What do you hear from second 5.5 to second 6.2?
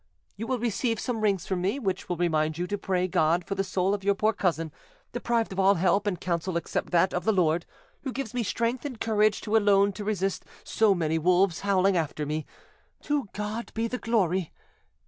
of all help and